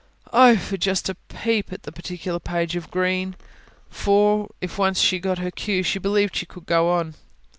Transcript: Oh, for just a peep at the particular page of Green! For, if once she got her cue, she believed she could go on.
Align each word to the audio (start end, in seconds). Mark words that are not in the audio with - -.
Oh, 0.33 0.57
for 0.57 0.77
just 0.77 1.09
a 1.09 1.15
peep 1.29 1.71
at 1.71 1.83
the 1.83 1.91
particular 1.91 2.39
page 2.39 2.75
of 2.75 2.89
Green! 2.89 3.35
For, 3.91 4.49
if 4.59 4.79
once 4.79 4.99
she 4.99 5.19
got 5.19 5.37
her 5.37 5.51
cue, 5.51 5.83
she 5.83 5.99
believed 5.99 6.35
she 6.35 6.47
could 6.47 6.65
go 6.65 6.89
on. 6.89 7.13